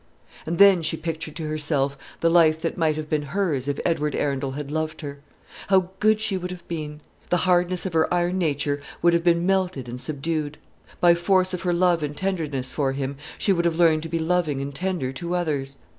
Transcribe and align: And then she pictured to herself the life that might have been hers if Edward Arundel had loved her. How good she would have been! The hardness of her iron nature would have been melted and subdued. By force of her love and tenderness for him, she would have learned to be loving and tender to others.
And 0.47 0.57
then 0.57 0.81
she 0.81 0.97
pictured 0.97 1.35
to 1.35 1.47
herself 1.47 1.95
the 2.21 2.29
life 2.31 2.59
that 2.63 2.75
might 2.75 2.95
have 2.95 3.07
been 3.07 3.21
hers 3.21 3.67
if 3.67 3.79
Edward 3.85 4.15
Arundel 4.15 4.53
had 4.53 4.71
loved 4.71 5.01
her. 5.01 5.19
How 5.67 5.91
good 5.99 6.19
she 6.19 6.37
would 6.37 6.49
have 6.49 6.67
been! 6.67 7.01
The 7.29 7.45
hardness 7.45 7.85
of 7.85 7.93
her 7.93 8.11
iron 8.11 8.39
nature 8.39 8.81
would 9.03 9.13
have 9.13 9.23
been 9.23 9.45
melted 9.45 9.87
and 9.87 10.01
subdued. 10.01 10.57
By 10.99 11.13
force 11.13 11.53
of 11.53 11.61
her 11.61 11.71
love 11.73 12.01
and 12.01 12.17
tenderness 12.17 12.71
for 12.71 12.93
him, 12.93 13.15
she 13.37 13.53
would 13.53 13.65
have 13.65 13.75
learned 13.75 14.01
to 14.01 14.09
be 14.09 14.17
loving 14.17 14.59
and 14.59 14.73
tender 14.73 15.13
to 15.13 15.35
others. 15.35 15.75